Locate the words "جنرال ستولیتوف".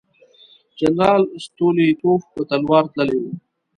0.79-2.21